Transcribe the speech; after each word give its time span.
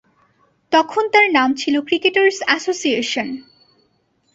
তখন 0.71 1.03
এর 1.13 1.27
নাম 1.37 1.49
ছিল 1.53 1.75
ক্রিকেটার্স 1.81 2.37
অ্যাসোসিয়েশন। 2.47 3.27